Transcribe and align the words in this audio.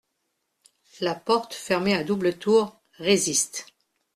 La 0.99 1.13
porte 1.13 1.53
fermée 1.53 1.93
à 1.93 2.03
double 2.03 2.35
tour, 2.35 2.81
résiste. 2.93 3.67